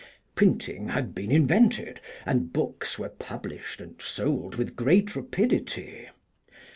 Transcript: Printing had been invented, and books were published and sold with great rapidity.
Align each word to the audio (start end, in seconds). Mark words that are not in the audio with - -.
Printing 0.33 0.87
had 0.89 1.13
been 1.13 1.31
invented, 1.31 2.01
and 2.25 2.51
books 2.51 2.97
were 2.97 3.07
published 3.09 3.79
and 3.79 4.01
sold 4.01 4.55
with 4.55 4.75
great 4.75 5.15
rapidity. 5.15 6.09